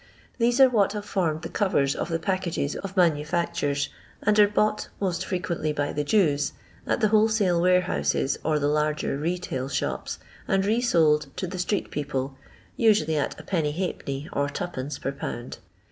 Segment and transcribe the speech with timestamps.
[0.39, 3.89] These are what have formed the covers of the packoges of manufactures,
[4.23, 6.53] and are bought (most frequently by the Jews)
[6.87, 10.17] at the wholesale warehouses or the larger retail shops,
[10.47, 12.35] and re sold to the street people,
[12.75, 15.59] usually at \\d, and 2d, per pound.